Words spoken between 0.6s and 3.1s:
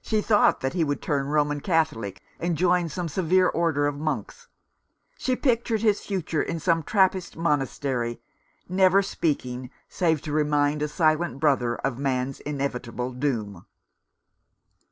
that he would turn Roman Catholic and join some